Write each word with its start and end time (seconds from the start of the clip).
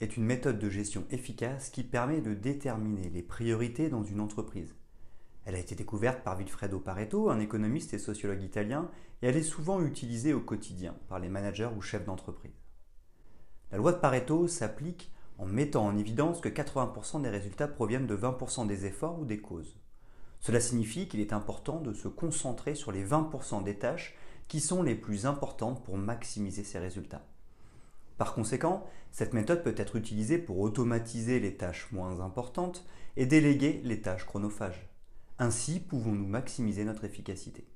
est 0.00 0.16
une 0.16 0.24
méthode 0.24 0.58
de 0.58 0.68
gestion 0.68 1.04
efficace 1.10 1.70
qui 1.70 1.82
permet 1.82 2.20
de 2.20 2.34
déterminer 2.34 3.10
les 3.10 3.22
priorités 3.22 3.88
dans 3.88 4.02
une 4.02 4.20
entreprise. 4.20 4.74
Elle 5.44 5.54
a 5.54 5.58
été 5.58 5.74
découverte 5.74 6.22
par 6.22 6.36
Vilfredo 6.36 6.78
Pareto, 6.78 7.30
un 7.30 7.40
économiste 7.40 7.94
et 7.94 7.98
sociologue 7.98 8.42
italien, 8.42 8.90
et 9.22 9.26
elle 9.26 9.36
est 9.36 9.42
souvent 9.42 9.82
utilisée 9.82 10.32
au 10.32 10.40
quotidien 10.40 10.94
par 11.08 11.18
les 11.18 11.28
managers 11.28 11.70
ou 11.76 11.82
chefs 11.82 12.04
d'entreprise. 12.04 12.62
La 13.70 13.78
loi 13.78 13.92
de 13.92 13.98
Pareto 13.98 14.48
s'applique 14.48 15.12
en 15.38 15.46
mettant 15.46 15.86
en 15.86 15.96
évidence 15.96 16.40
que 16.40 16.48
80% 16.48 17.22
des 17.22 17.28
résultats 17.28 17.68
proviennent 17.68 18.06
de 18.06 18.16
20% 18.16 18.66
des 18.66 18.86
efforts 18.86 19.18
ou 19.18 19.24
des 19.24 19.40
causes. 19.40 19.76
Cela 20.40 20.60
signifie 20.60 21.08
qu'il 21.08 21.20
est 21.20 21.32
important 21.32 21.80
de 21.80 21.92
se 21.92 22.08
concentrer 22.08 22.74
sur 22.74 22.92
les 22.92 23.04
20% 23.04 23.64
des 23.64 23.78
tâches 23.78 24.14
qui 24.48 24.60
sont 24.60 24.82
les 24.82 24.94
plus 24.94 25.26
importantes 25.26 25.82
pour 25.84 25.96
maximiser 25.96 26.64
ces 26.64 26.78
résultats. 26.78 27.26
Par 28.16 28.34
conséquent, 28.34 28.86
cette 29.10 29.34
méthode 29.34 29.62
peut 29.62 29.74
être 29.76 29.96
utilisée 29.96 30.38
pour 30.38 30.60
automatiser 30.60 31.40
les 31.40 31.56
tâches 31.56 31.88
moins 31.92 32.20
importantes 32.20 32.86
et 33.16 33.26
déléguer 33.26 33.80
les 33.84 34.00
tâches 34.00 34.26
chronophages. 34.26 34.88
Ainsi 35.38 35.80
pouvons-nous 35.80 36.26
maximiser 36.26 36.84
notre 36.84 37.04
efficacité. 37.04 37.66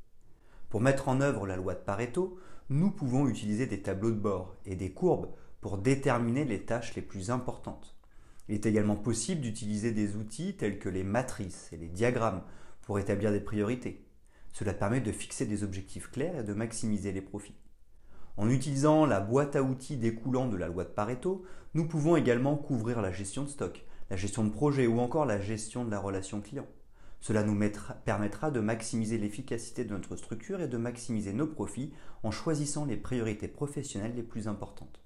Pour 0.68 0.80
mettre 0.80 1.08
en 1.08 1.20
œuvre 1.20 1.46
la 1.46 1.56
loi 1.56 1.74
de 1.74 1.80
Pareto, 1.80 2.38
nous 2.70 2.90
pouvons 2.90 3.26
utiliser 3.26 3.66
des 3.66 3.82
tableaux 3.82 4.10
de 4.10 4.16
bord 4.16 4.54
et 4.64 4.76
des 4.76 4.92
courbes 4.92 5.30
pour 5.60 5.78
déterminer 5.78 6.44
les 6.44 6.64
tâches 6.64 6.94
les 6.94 7.02
plus 7.02 7.30
importantes. 7.30 7.96
Il 8.48 8.54
est 8.54 8.66
également 8.66 8.96
possible 8.96 9.40
d'utiliser 9.40 9.92
des 9.92 10.16
outils 10.16 10.56
tels 10.56 10.78
que 10.78 10.88
les 10.88 11.04
matrices 11.04 11.68
et 11.72 11.76
les 11.76 11.88
diagrammes 11.88 12.42
pour 12.82 12.98
établir 12.98 13.32
des 13.32 13.40
priorités. 13.40 14.06
Cela 14.52 14.72
permet 14.72 15.00
de 15.00 15.12
fixer 15.12 15.46
des 15.46 15.64
objectifs 15.64 16.10
clairs 16.10 16.40
et 16.40 16.44
de 16.44 16.54
maximiser 16.54 17.12
les 17.12 17.22
profits. 17.22 17.56
En 18.38 18.48
utilisant 18.50 19.04
la 19.04 19.18
boîte 19.18 19.56
à 19.56 19.64
outils 19.64 19.96
découlant 19.96 20.46
de 20.46 20.56
la 20.56 20.68
loi 20.68 20.84
de 20.84 20.90
Pareto, 20.90 21.44
nous 21.74 21.88
pouvons 21.88 22.14
également 22.14 22.54
couvrir 22.54 23.02
la 23.02 23.10
gestion 23.10 23.42
de 23.42 23.48
stock, 23.48 23.84
la 24.10 24.16
gestion 24.16 24.44
de 24.44 24.50
projet 24.50 24.86
ou 24.86 25.00
encore 25.00 25.26
la 25.26 25.40
gestion 25.40 25.84
de 25.84 25.90
la 25.90 25.98
relation 25.98 26.40
client. 26.40 26.66
Cela 27.20 27.42
nous 27.42 27.58
permettra 28.04 28.52
de 28.52 28.60
maximiser 28.60 29.18
l'efficacité 29.18 29.84
de 29.84 29.92
notre 29.92 30.14
structure 30.14 30.60
et 30.60 30.68
de 30.68 30.76
maximiser 30.76 31.32
nos 31.32 31.48
profits 31.48 31.92
en 32.22 32.30
choisissant 32.30 32.84
les 32.84 32.96
priorités 32.96 33.48
professionnelles 33.48 34.14
les 34.14 34.22
plus 34.22 34.46
importantes. 34.46 35.00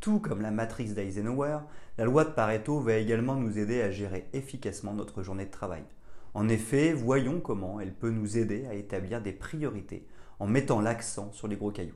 Tout 0.00 0.18
comme 0.18 0.42
la 0.42 0.50
matrice 0.50 0.94
d'Eisenhower, 0.94 1.60
la 1.96 2.06
loi 2.06 2.24
de 2.24 2.30
Pareto 2.30 2.80
va 2.80 2.94
également 2.94 3.36
nous 3.36 3.56
aider 3.56 3.82
à 3.82 3.92
gérer 3.92 4.28
efficacement 4.32 4.94
notre 4.94 5.22
journée 5.22 5.46
de 5.46 5.50
travail. 5.52 5.84
En 6.34 6.48
effet, 6.48 6.92
voyons 6.92 7.38
comment 7.38 7.78
elle 7.78 7.94
peut 7.94 8.10
nous 8.10 8.36
aider 8.36 8.66
à 8.66 8.74
établir 8.74 9.22
des 9.22 9.32
priorités 9.32 10.08
en 10.40 10.48
mettant 10.48 10.80
l'accent 10.80 11.30
sur 11.30 11.46
les 11.46 11.56
gros 11.56 11.70
cailloux. 11.70 11.94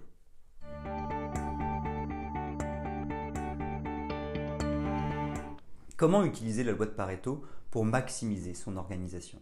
Comment 6.00 6.24
utiliser 6.24 6.64
la 6.64 6.72
loi 6.72 6.86
de 6.86 6.92
Pareto 6.92 7.44
pour 7.70 7.84
maximiser 7.84 8.54
son 8.54 8.78
organisation? 8.78 9.38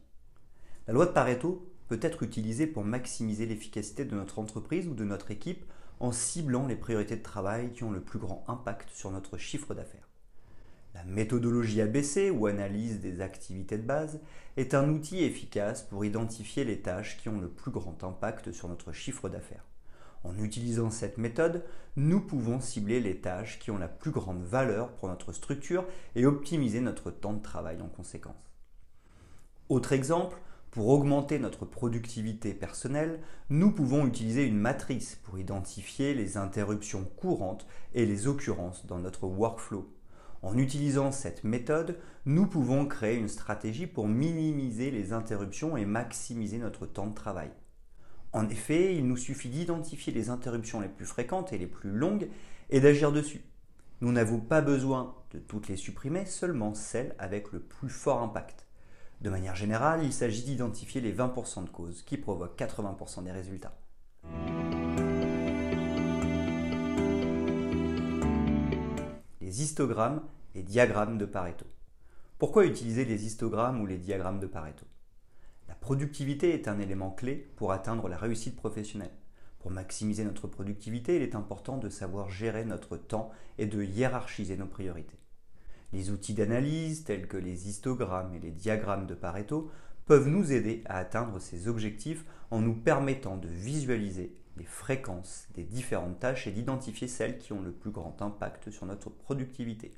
La 0.88 0.92
loi 0.92 1.06
de 1.06 1.12
Pareto 1.12 1.72
peut 1.86 2.00
être 2.02 2.24
utilisée 2.24 2.66
pour 2.66 2.82
maximiser 2.82 3.46
l'efficacité 3.46 4.04
de 4.04 4.16
notre 4.16 4.40
entreprise 4.40 4.88
ou 4.88 4.94
de 4.94 5.04
notre 5.04 5.30
équipe 5.30 5.70
en 6.00 6.10
ciblant 6.10 6.66
les 6.66 6.74
priorités 6.74 7.14
de 7.14 7.22
travail 7.22 7.72
qui 7.74 7.84
ont 7.84 7.92
le 7.92 8.00
plus 8.00 8.18
grand 8.18 8.44
impact 8.48 8.90
sur 8.90 9.12
notre 9.12 9.38
chiffre 9.38 9.72
d'affaires. 9.72 10.08
La 10.94 11.04
méthodologie 11.04 11.80
ABC 11.80 12.30
ou 12.30 12.48
analyse 12.48 12.98
des 12.98 13.20
activités 13.20 13.78
de 13.78 13.86
base 13.86 14.20
est 14.56 14.74
un 14.74 14.88
outil 14.88 15.22
efficace 15.22 15.84
pour 15.84 16.04
identifier 16.04 16.64
les 16.64 16.82
tâches 16.82 17.18
qui 17.18 17.28
ont 17.28 17.38
le 17.38 17.50
plus 17.50 17.70
grand 17.70 18.02
impact 18.02 18.50
sur 18.50 18.68
notre 18.68 18.90
chiffre 18.90 19.28
d'affaires. 19.28 19.64
En 20.24 20.36
utilisant 20.38 20.90
cette 20.90 21.18
méthode, 21.18 21.64
nous 21.96 22.20
pouvons 22.20 22.60
cibler 22.60 23.00
les 23.00 23.20
tâches 23.20 23.58
qui 23.58 23.70
ont 23.70 23.78
la 23.78 23.88
plus 23.88 24.10
grande 24.10 24.42
valeur 24.42 24.92
pour 24.92 25.08
notre 25.08 25.32
structure 25.32 25.84
et 26.14 26.26
optimiser 26.26 26.80
notre 26.80 27.10
temps 27.10 27.32
de 27.32 27.42
travail 27.42 27.80
en 27.80 27.88
conséquence. 27.88 28.52
Autre 29.68 29.92
exemple, 29.92 30.38
pour 30.70 30.88
augmenter 30.88 31.38
notre 31.38 31.64
productivité 31.64 32.52
personnelle, 32.52 33.20
nous 33.48 33.72
pouvons 33.72 34.06
utiliser 34.06 34.44
une 34.44 34.58
matrice 34.58 35.16
pour 35.24 35.38
identifier 35.38 36.14
les 36.14 36.36
interruptions 36.36 37.04
courantes 37.16 37.66
et 37.94 38.06
les 38.06 38.26
occurrences 38.26 38.86
dans 38.86 38.98
notre 38.98 39.26
workflow. 39.26 39.92
En 40.42 40.56
utilisant 40.56 41.10
cette 41.10 41.42
méthode, 41.42 41.98
nous 42.26 42.46
pouvons 42.46 42.86
créer 42.86 43.16
une 43.16 43.28
stratégie 43.28 43.86
pour 43.86 44.06
minimiser 44.06 44.90
les 44.90 45.12
interruptions 45.12 45.76
et 45.76 45.84
maximiser 45.84 46.58
notre 46.58 46.86
temps 46.86 47.08
de 47.08 47.14
travail. 47.14 47.50
En 48.32 48.48
effet, 48.50 48.94
il 48.94 49.06
nous 49.06 49.16
suffit 49.16 49.48
d'identifier 49.48 50.12
les 50.12 50.28
interruptions 50.28 50.80
les 50.80 50.88
plus 50.88 51.06
fréquentes 51.06 51.52
et 51.52 51.58
les 51.58 51.66
plus 51.66 51.90
longues 51.90 52.28
et 52.68 52.80
d'agir 52.80 53.10
dessus. 53.10 53.42
Nous 54.00 54.12
n'avons 54.12 54.38
pas 54.38 54.60
besoin 54.60 55.16
de 55.32 55.38
toutes 55.38 55.68
les 55.68 55.76
supprimer, 55.76 56.26
seulement 56.26 56.74
celles 56.74 57.14
avec 57.18 57.52
le 57.52 57.60
plus 57.60 57.88
fort 57.88 58.22
impact. 58.22 58.66
De 59.22 59.30
manière 59.30 59.56
générale, 59.56 60.04
il 60.04 60.12
s'agit 60.12 60.44
d'identifier 60.44 61.00
les 61.00 61.12
20% 61.12 61.64
de 61.64 61.70
causes 61.70 62.02
qui 62.02 62.18
provoquent 62.18 62.58
80% 62.58 63.24
des 63.24 63.32
résultats. 63.32 63.76
Les 69.40 69.62
histogrammes 69.62 70.22
et 70.54 70.62
diagrammes 70.62 71.18
de 71.18 71.24
Pareto. 71.24 71.66
Pourquoi 72.38 72.66
utiliser 72.66 73.04
les 73.04 73.24
histogrammes 73.24 73.80
ou 73.80 73.86
les 73.86 73.98
diagrammes 73.98 74.38
de 74.38 74.46
Pareto? 74.46 74.84
Productivité 75.88 76.52
est 76.52 76.68
un 76.68 76.78
élément 76.80 77.10
clé 77.10 77.48
pour 77.56 77.72
atteindre 77.72 78.08
la 78.08 78.18
réussite 78.18 78.56
professionnelle. 78.56 79.14
Pour 79.58 79.70
maximiser 79.70 80.22
notre 80.22 80.46
productivité, 80.46 81.16
il 81.16 81.22
est 81.22 81.34
important 81.34 81.78
de 81.78 81.88
savoir 81.88 82.28
gérer 82.28 82.66
notre 82.66 82.98
temps 82.98 83.30
et 83.56 83.64
de 83.64 83.82
hiérarchiser 83.82 84.58
nos 84.58 84.66
priorités. 84.66 85.16
Les 85.94 86.10
outils 86.10 86.34
d'analyse 86.34 87.04
tels 87.04 87.26
que 87.26 87.38
les 87.38 87.70
histogrammes 87.70 88.34
et 88.34 88.38
les 88.38 88.50
diagrammes 88.50 89.06
de 89.06 89.14
Pareto 89.14 89.70
peuvent 90.04 90.28
nous 90.28 90.52
aider 90.52 90.82
à 90.84 90.98
atteindre 90.98 91.38
ces 91.38 91.68
objectifs 91.68 92.26
en 92.50 92.60
nous 92.60 92.74
permettant 92.74 93.38
de 93.38 93.48
visualiser 93.48 94.36
les 94.58 94.66
fréquences 94.66 95.48
des 95.54 95.64
différentes 95.64 96.18
tâches 96.18 96.46
et 96.46 96.52
d'identifier 96.52 97.08
celles 97.08 97.38
qui 97.38 97.54
ont 97.54 97.62
le 97.62 97.72
plus 97.72 97.92
grand 97.92 98.20
impact 98.20 98.70
sur 98.70 98.84
notre 98.84 99.08
productivité. 99.08 99.94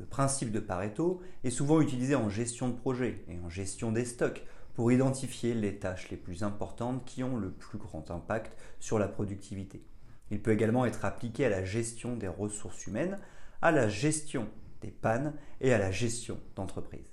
Le 0.00 0.06
principe 0.06 0.50
de 0.50 0.58
Pareto 0.58 1.20
est 1.44 1.50
souvent 1.50 1.80
utilisé 1.80 2.16
en 2.16 2.28
gestion 2.28 2.68
de 2.68 2.74
projet 2.74 3.22
et 3.28 3.38
en 3.38 3.50
gestion 3.50 3.92
des 3.92 4.06
stocks 4.06 4.42
pour 4.74 4.92
identifier 4.92 5.54
les 5.54 5.78
tâches 5.78 6.10
les 6.10 6.16
plus 6.16 6.42
importantes 6.42 7.04
qui 7.04 7.22
ont 7.22 7.36
le 7.36 7.50
plus 7.50 7.78
grand 7.78 8.10
impact 8.10 8.56
sur 8.78 8.98
la 8.98 9.08
productivité. 9.08 9.84
Il 10.30 10.40
peut 10.40 10.52
également 10.52 10.86
être 10.86 11.04
appliqué 11.04 11.44
à 11.44 11.48
la 11.48 11.64
gestion 11.64 12.16
des 12.16 12.28
ressources 12.28 12.86
humaines, 12.86 13.18
à 13.62 13.72
la 13.72 13.88
gestion 13.88 14.48
des 14.80 14.90
pannes 14.90 15.34
et 15.60 15.72
à 15.72 15.78
la 15.78 15.90
gestion 15.90 16.38
d'entreprise. 16.56 17.12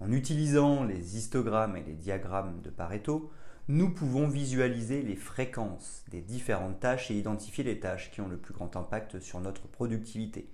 En 0.00 0.12
utilisant 0.12 0.84
les 0.84 1.16
histogrammes 1.16 1.76
et 1.76 1.82
les 1.82 1.94
diagrammes 1.94 2.60
de 2.62 2.70
Pareto, 2.70 3.32
nous 3.66 3.90
pouvons 3.90 4.28
visualiser 4.28 5.02
les 5.02 5.16
fréquences 5.16 6.04
des 6.10 6.22
différentes 6.22 6.80
tâches 6.80 7.10
et 7.10 7.18
identifier 7.18 7.64
les 7.64 7.80
tâches 7.80 8.10
qui 8.10 8.20
ont 8.20 8.28
le 8.28 8.38
plus 8.38 8.54
grand 8.54 8.76
impact 8.76 9.20
sur 9.20 9.40
notre 9.40 9.68
productivité. 9.68 10.48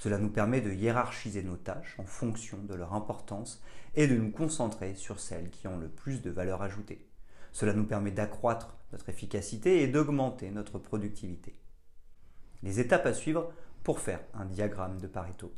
Cela 0.00 0.16
nous 0.16 0.30
permet 0.30 0.62
de 0.62 0.72
hiérarchiser 0.72 1.42
nos 1.42 1.58
tâches 1.58 1.94
en 1.98 2.04
fonction 2.04 2.56
de 2.56 2.74
leur 2.74 2.94
importance 2.94 3.62
et 3.94 4.06
de 4.06 4.16
nous 4.16 4.30
concentrer 4.30 4.94
sur 4.94 5.20
celles 5.20 5.50
qui 5.50 5.68
ont 5.68 5.76
le 5.76 5.90
plus 5.90 6.22
de 6.22 6.30
valeur 6.30 6.62
ajoutée. 6.62 7.06
Cela 7.52 7.74
nous 7.74 7.84
permet 7.84 8.10
d'accroître 8.10 8.78
notre 8.92 9.10
efficacité 9.10 9.82
et 9.82 9.88
d'augmenter 9.88 10.50
notre 10.52 10.78
productivité. 10.78 11.54
Les 12.62 12.80
étapes 12.80 13.04
à 13.04 13.12
suivre 13.12 13.52
pour 13.84 14.00
faire 14.00 14.20
un 14.32 14.46
diagramme 14.46 14.98
de 14.98 15.06
Pareto. 15.06 15.52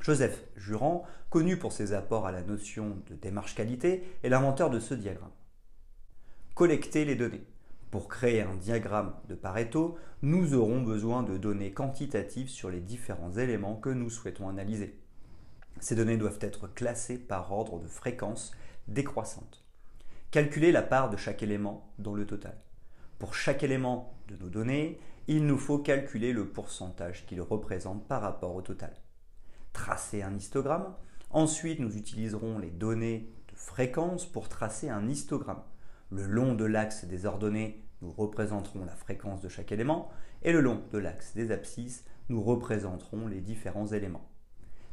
Joseph 0.00 0.42
Jurand, 0.56 1.04
connu 1.28 1.58
pour 1.58 1.72
ses 1.72 1.92
apports 1.92 2.26
à 2.26 2.32
la 2.32 2.40
notion 2.40 3.02
de 3.10 3.14
démarche 3.16 3.54
qualité, 3.54 4.02
est 4.22 4.30
l'inventeur 4.30 4.70
de 4.70 4.80
ce 4.80 4.94
diagramme. 4.94 5.28
Collecter 6.54 7.04
les 7.04 7.16
données. 7.16 7.44
Pour 7.92 8.08
créer 8.08 8.40
un 8.40 8.54
diagramme 8.54 9.12
de 9.28 9.34
Pareto, 9.34 9.98
nous 10.22 10.54
aurons 10.54 10.80
besoin 10.80 11.22
de 11.22 11.36
données 11.36 11.72
quantitatives 11.72 12.48
sur 12.48 12.70
les 12.70 12.80
différents 12.80 13.32
éléments 13.32 13.76
que 13.76 13.90
nous 13.90 14.08
souhaitons 14.08 14.48
analyser. 14.48 14.98
Ces 15.78 15.94
données 15.94 16.16
doivent 16.16 16.38
être 16.40 16.68
classées 16.68 17.18
par 17.18 17.52
ordre 17.52 17.78
de 17.78 17.86
fréquence 17.86 18.52
décroissante. 18.88 19.62
Calculer 20.30 20.72
la 20.72 20.80
part 20.80 21.10
de 21.10 21.18
chaque 21.18 21.42
élément 21.42 21.92
dans 21.98 22.14
le 22.14 22.24
total. 22.24 22.56
Pour 23.18 23.34
chaque 23.34 23.62
élément 23.62 24.14
de 24.28 24.36
nos 24.36 24.48
données, 24.48 24.98
il 25.28 25.44
nous 25.44 25.58
faut 25.58 25.78
calculer 25.78 26.32
le 26.32 26.48
pourcentage 26.48 27.26
qu'il 27.26 27.42
représente 27.42 28.08
par 28.08 28.22
rapport 28.22 28.54
au 28.54 28.62
total. 28.62 28.94
Tracer 29.74 30.22
un 30.22 30.34
histogramme. 30.34 30.94
Ensuite, 31.28 31.78
nous 31.78 31.94
utiliserons 31.94 32.58
les 32.58 32.70
données 32.70 33.28
de 33.52 33.54
fréquence 33.54 34.24
pour 34.24 34.48
tracer 34.48 34.88
un 34.88 35.10
histogramme. 35.10 35.62
Le 36.14 36.26
long 36.26 36.54
de 36.54 36.66
l'axe 36.66 37.06
des 37.06 37.24
ordonnées, 37.24 37.82
nous 38.02 38.12
représenterons 38.12 38.84
la 38.84 38.94
fréquence 38.94 39.40
de 39.40 39.48
chaque 39.48 39.72
élément, 39.72 40.10
et 40.42 40.52
le 40.52 40.60
long 40.60 40.82
de 40.92 40.98
l'axe 40.98 41.32
des 41.34 41.50
abscisses, 41.50 42.04
nous 42.28 42.42
représenterons 42.42 43.28
les 43.28 43.40
différents 43.40 43.86
éléments. 43.86 44.28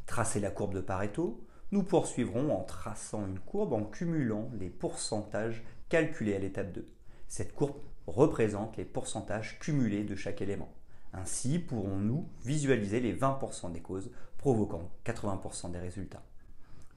Tracer 0.06 0.40
la 0.40 0.50
courbe 0.50 0.74
de 0.74 0.80
Pareto, 0.80 1.46
nous 1.74 1.84
poursuivrons 1.84 2.56
en 2.56 2.64
traçant 2.64 3.28
une 3.28 3.40
courbe 3.40 3.74
en 3.74 3.84
cumulant 3.84 4.50
les 4.58 4.70
pourcentages 4.70 5.62
calculés 5.90 6.38
à 6.38 6.40
l'étape 6.40 6.72
2. 6.72 6.88
Cette 7.28 7.54
courbe 7.54 7.82
représente 8.08 8.78
les 8.78 8.86
pourcentages 8.86 9.60
cumulés 9.60 10.06
de 10.06 10.16
chaque 10.16 10.42
élément. 10.42 10.72
Ainsi 11.12 11.60
pourrons-nous 11.60 12.30
visualiser 12.46 13.02
les 13.02 13.14
20% 13.14 13.74
des 13.74 13.82
causes 13.82 14.10
provoquant 14.38 14.90
80% 15.06 15.72
des 15.72 15.80
résultats. 15.80 16.24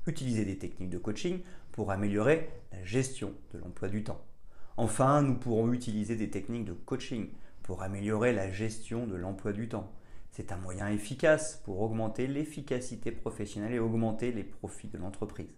Utiliser 0.06 0.44
des 0.44 0.58
techniques 0.58 0.90
de 0.90 0.98
coaching 0.98 1.40
pour 1.70 1.90
améliorer 1.90 2.50
la 2.72 2.84
gestion 2.84 3.34
de 3.52 3.58
l'emploi 3.58 3.88
du 3.88 4.02
temps. 4.02 4.24
Enfin, 4.76 5.22
nous 5.22 5.34
pourrons 5.34 5.72
utiliser 5.72 6.16
des 6.16 6.30
techniques 6.30 6.64
de 6.64 6.72
coaching 6.72 7.28
pour 7.62 7.82
améliorer 7.82 8.32
la 8.32 8.50
gestion 8.50 9.06
de 9.06 9.14
l'emploi 9.14 9.52
du 9.52 9.68
temps. 9.68 9.92
C'est 10.30 10.50
un 10.50 10.56
moyen 10.56 10.88
efficace 10.88 11.60
pour 11.64 11.80
augmenter 11.82 12.26
l'efficacité 12.26 13.12
professionnelle 13.12 13.74
et 13.74 13.78
augmenter 13.78 14.32
les 14.32 14.44
profits 14.44 14.88
de 14.88 14.98
l'entreprise. 14.98 15.54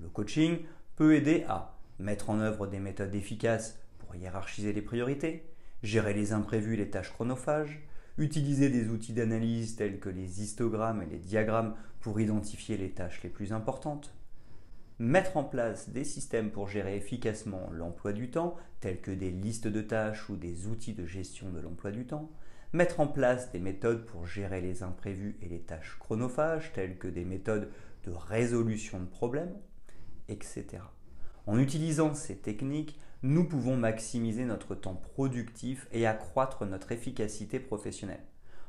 Le 0.00 0.08
coaching 0.08 0.58
peut 0.96 1.14
aider 1.14 1.44
à 1.48 1.78
mettre 1.98 2.30
en 2.30 2.40
œuvre 2.40 2.66
des 2.66 2.80
méthodes 2.80 3.14
efficaces 3.14 3.78
pour 3.98 4.14
hiérarchiser 4.14 4.72
les 4.72 4.82
priorités, 4.82 5.44
gérer 5.82 6.14
les 6.14 6.32
imprévus 6.32 6.74
et 6.74 6.78
les 6.78 6.90
tâches 6.90 7.12
chronophages, 7.12 7.80
utiliser 8.18 8.70
des 8.70 8.88
outils 8.88 9.12
d'analyse 9.12 9.76
tels 9.76 9.98
que 9.98 10.08
les 10.08 10.42
histogrammes 10.42 11.02
et 11.02 11.06
les 11.06 11.18
diagrammes 11.18 11.74
pour 12.00 12.20
identifier 12.20 12.76
les 12.76 12.90
tâches 12.90 13.22
les 13.22 13.28
plus 13.28 13.52
importantes, 13.52 14.14
mettre 14.98 15.36
en 15.36 15.44
place 15.44 15.90
des 15.90 16.04
systèmes 16.04 16.50
pour 16.50 16.68
gérer 16.68 16.96
efficacement 16.96 17.70
l'emploi 17.72 18.12
du 18.12 18.30
temps, 18.30 18.56
tels 18.80 19.00
que 19.00 19.10
des 19.10 19.30
listes 19.30 19.68
de 19.68 19.82
tâches 19.82 20.28
ou 20.30 20.36
des 20.36 20.66
outils 20.66 20.94
de 20.94 21.04
gestion 21.04 21.50
de 21.50 21.60
l'emploi 21.60 21.90
du 21.90 22.06
temps, 22.06 22.30
mettre 22.72 23.00
en 23.00 23.06
place 23.06 23.52
des 23.52 23.58
méthodes 23.58 24.06
pour 24.06 24.26
gérer 24.26 24.60
les 24.60 24.82
imprévus 24.82 25.36
et 25.42 25.48
les 25.48 25.60
tâches 25.60 25.96
chronophages, 25.98 26.72
telles 26.72 26.98
que 26.98 27.08
des 27.08 27.24
méthodes 27.24 27.70
de 28.04 28.10
résolution 28.10 29.00
de 29.00 29.06
problèmes, 29.06 29.54
etc. 30.28 30.64
En 31.46 31.58
utilisant 31.58 32.14
ces 32.14 32.36
techniques, 32.36 32.98
nous 33.26 33.44
pouvons 33.44 33.76
maximiser 33.76 34.44
notre 34.44 34.76
temps 34.76 34.94
productif 34.94 35.88
et 35.90 36.06
accroître 36.06 36.64
notre 36.64 36.92
efficacité 36.92 37.58
professionnelle. 37.58 38.22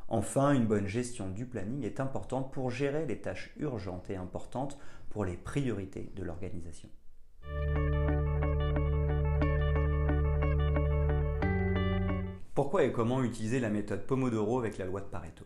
Enfin, 0.07 0.51
une 0.51 0.65
bonne 0.65 0.87
gestion 0.87 1.29
du 1.29 1.45
planning 1.45 1.83
est 1.83 1.99
importante 1.99 2.51
pour 2.51 2.71
gérer 2.71 3.05
les 3.05 3.21
tâches 3.21 3.53
urgentes 3.57 4.09
et 4.09 4.15
importantes 4.15 4.79
pour 5.11 5.25
les 5.25 5.37
priorités 5.37 6.11
de 6.15 6.23
l'organisation. 6.23 6.89
Pourquoi 12.55 12.83
et 12.83 12.91
comment 12.91 13.23
utiliser 13.23 13.59
la 13.59 13.69
méthode 13.69 14.07
Pomodoro 14.07 14.57
avec 14.57 14.79
la 14.79 14.85
loi 14.85 15.01
de 15.01 15.05
Pareto? 15.05 15.45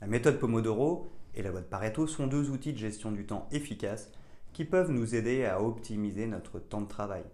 La 0.00 0.06
méthode 0.06 0.38
Pomodoro 0.38 1.10
et 1.34 1.42
la 1.42 1.50
loi 1.50 1.60
de 1.60 1.66
Pareto 1.66 2.06
sont 2.06 2.28
deux 2.28 2.48
outils 2.48 2.72
de 2.72 2.78
gestion 2.78 3.12
du 3.12 3.26
temps 3.26 3.46
efficaces 3.52 4.10
qui 4.54 4.64
peuvent 4.64 4.90
nous 4.90 5.14
aider 5.14 5.44
à 5.44 5.60
optimiser 5.60 6.26
notre 6.26 6.58
temps 6.58 6.80
de 6.80 6.88
travail. 6.88 7.24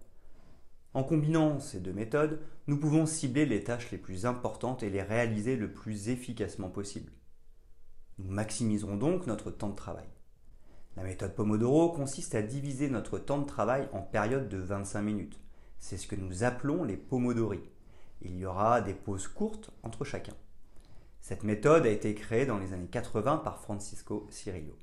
En 0.93 1.03
combinant 1.03 1.59
ces 1.59 1.79
deux 1.79 1.93
méthodes, 1.93 2.39
nous 2.67 2.77
pouvons 2.77 3.05
cibler 3.05 3.45
les 3.45 3.63
tâches 3.63 3.91
les 3.91 3.97
plus 3.97 4.25
importantes 4.25 4.83
et 4.83 4.89
les 4.89 5.01
réaliser 5.01 5.55
le 5.55 5.71
plus 5.71 6.09
efficacement 6.09 6.69
possible. 6.69 7.11
Nous 8.19 8.31
maximiserons 8.31 8.95
donc 8.95 9.25
notre 9.25 9.49
temps 9.49 9.69
de 9.69 9.75
travail. 9.75 10.07
La 10.95 11.03
méthode 11.03 11.33
Pomodoro 11.33 11.89
consiste 11.89 12.35
à 12.35 12.43
diviser 12.43 12.89
notre 12.89 13.17
temps 13.17 13.39
de 13.39 13.47
travail 13.47 13.89
en 13.91 14.01
périodes 14.01 14.49
de 14.49 14.59
25 14.59 15.01
minutes. 15.01 15.39
C'est 15.79 15.97
ce 15.97 16.05
que 16.05 16.15
nous 16.15 16.43
appelons 16.43 16.83
les 16.83 16.97
Pomodori. 16.97 17.61
Il 18.21 18.37
y 18.37 18.45
aura 18.45 18.81
des 18.81 18.93
pauses 18.93 19.27
courtes 19.27 19.71
entre 19.81 20.05
chacun. 20.05 20.35
Cette 21.19 21.43
méthode 21.43 21.87
a 21.87 21.89
été 21.89 22.13
créée 22.13 22.45
dans 22.45 22.59
les 22.59 22.73
années 22.73 22.87
80 22.87 23.37
par 23.37 23.59
Francisco 23.59 24.27
Cirillo. 24.29 24.77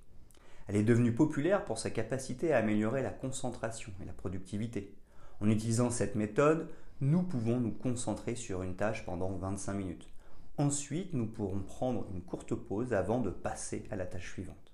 Elle 0.66 0.76
est 0.76 0.82
devenue 0.82 1.14
populaire 1.14 1.64
pour 1.64 1.78
sa 1.78 1.90
capacité 1.90 2.52
à 2.52 2.58
améliorer 2.58 3.02
la 3.02 3.10
concentration 3.10 3.92
et 4.02 4.04
la 4.04 4.12
productivité. 4.12 4.96
En 5.40 5.48
utilisant 5.48 5.90
cette 5.90 6.16
méthode, 6.16 6.68
nous 7.00 7.22
pouvons 7.22 7.60
nous 7.60 7.72
concentrer 7.72 8.34
sur 8.34 8.62
une 8.62 8.76
tâche 8.76 9.06
pendant 9.06 9.30
25 9.30 9.72
minutes. 9.72 10.10
Ensuite, 10.58 11.14
nous 11.14 11.26
pourrons 11.26 11.60
prendre 11.60 12.06
une 12.12 12.20
courte 12.20 12.54
pause 12.54 12.92
avant 12.92 13.20
de 13.20 13.30
passer 13.30 13.84
à 13.90 13.96
la 13.96 14.04
tâche 14.04 14.30
suivante. 14.32 14.72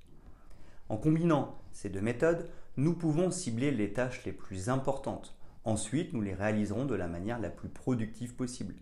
En 0.89 0.97
combinant 0.97 1.57
ces 1.73 1.89
deux 1.89 2.01
méthodes, 2.01 2.49
nous 2.77 2.95
pouvons 2.95 3.31
cibler 3.31 3.71
les 3.71 3.93
tâches 3.93 4.25
les 4.25 4.33
plus 4.33 4.69
importantes. 4.69 5.37
Ensuite, 5.65 6.13
nous 6.13 6.21
les 6.21 6.35
réaliserons 6.35 6.85
de 6.85 6.95
la 6.95 7.07
manière 7.07 7.39
la 7.39 7.51
plus 7.51 7.69
productive 7.69 8.35
possible. 8.35 8.75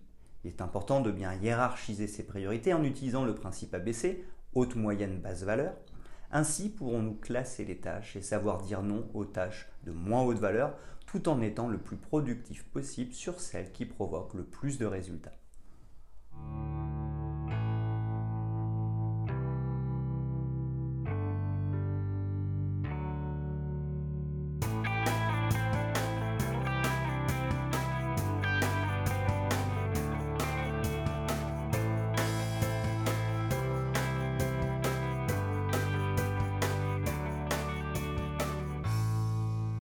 Il 0.43 0.49
est 0.49 0.61
important 0.63 1.01
de 1.01 1.11
bien 1.11 1.35
hiérarchiser 1.35 2.07
ces 2.07 2.23
priorités 2.23 2.75
en 2.75 2.85
utilisant 2.85 3.25
le 3.25 3.35
principe 3.35 3.75
ABC, 3.75 4.25
haute, 4.55 4.77
moyenne, 4.77 5.21
basse 5.21 5.43
valeur. 5.43 5.75
Ainsi 6.37 6.69
pourrons-nous 6.69 7.15
classer 7.15 7.65
les 7.65 7.79
tâches 7.79 8.17
et 8.17 8.21
savoir 8.21 8.61
dire 8.61 8.83
non 8.83 9.09
aux 9.15 9.25
tâches 9.25 9.69
de 9.85 9.93
moins 9.93 10.23
haute 10.23 10.39
valeur 10.39 10.77
tout 11.07 11.29
en 11.29 11.41
étant 11.41 11.69
le 11.69 11.79
plus 11.79 11.97
productif 11.97 12.65
possible 12.65 13.13
sur 13.13 13.41
celles 13.41 13.71
qui 13.71 13.87
provoquent 13.87 14.35
le 14.35 14.43
plus 14.43 14.77
de 14.77 14.85
résultats. 14.85 15.39